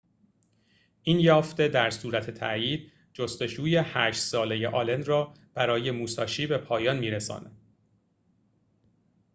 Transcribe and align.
این 1.03 1.19
یافته 1.19 1.67
در 1.67 1.89
صورت 1.89 2.29
تأیید 2.31 2.91
جستجوی 3.13 3.75
هشت 3.77 4.19
ساله 4.19 4.67
آلن 4.67 5.03
را 5.05 5.33
برای 5.53 5.91
موساشی 5.91 6.47
به 6.47 6.57
پایان 6.57 6.99
می‌رساند 6.99 7.57